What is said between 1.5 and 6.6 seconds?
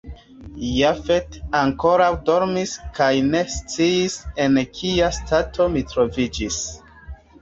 ankoraŭ dormis kaj ne sciis, en kia stato mi troviĝis.